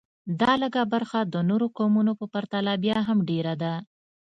دا 0.41 0.51
لږه 0.61 0.83
برخه 0.93 1.19
د 1.33 1.35
نورو 1.49 1.67
قومونو 1.77 2.11
په 2.19 2.25
پرتله 2.33 2.71
بیا 2.83 2.97
هم 3.07 3.17
ډېره 3.29 3.53
ده 3.61 3.73